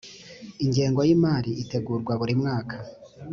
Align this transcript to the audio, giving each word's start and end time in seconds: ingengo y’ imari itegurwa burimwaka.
ingengo 0.63 0.99
y’ 1.07 1.11
imari 1.15 1.51
itegurwa 1.63 2.13
burimwaka. 2.19 2.75